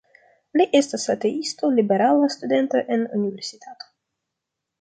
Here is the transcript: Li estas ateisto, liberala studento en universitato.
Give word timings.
Li 0.59 0.65
estas 0.79 1.03
ateisto, 1.13 1.69
liberala 1.75 2.31
studento 2.37 2.83
en 2.97 3.05
universitato. 3.21 3.93